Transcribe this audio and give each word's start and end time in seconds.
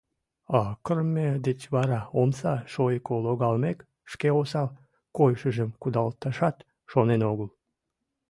А 0.59 0.59
кырыме 0.83 1.27
деч 1.45 1.59
вара, 1.73 2.01
омса 2.19 2.53
шойыко 2.71 3.13
логалмек, 3.25 3.79
шке 4.11 4.29
осал 4.39 4.67
койышыжым 5.17 5.69
кудалташат 5.81 6.55
шонен 6.91 7.21
огыл. 7.31 7.49